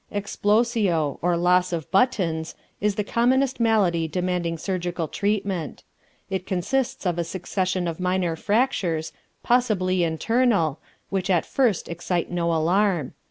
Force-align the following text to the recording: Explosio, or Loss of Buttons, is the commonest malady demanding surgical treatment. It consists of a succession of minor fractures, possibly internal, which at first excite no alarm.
Explosio, 0.11 1.19
or 1.21 1.37
Loss 1.37 1.71
of 1.71 1.91
Buttons, 1.91 2.55
is 2.79 2.95
the 2.95 3.03
commonest 3.03 3.59
malady 3.59 4.07
demanding 4.07 4.57
surgical 4.57 5.07
treatment. 5.07 5.83
It 6.27 6.47
consists 6.47 7.05
of 7.05 7.19
a 7.19 7.23
succession 7.23 7.87
of 7.87 7.99
minor 7.99 8.35
fractures, 8.35 9.13
possibly 9.43 10.03
internal, 10.03 10.79
which 11.11 11.29
at 11.29 11.45
first 11.45 11.87
excite 11.87 12.31
no 12.31 12.51
alarm. 12.51 13.13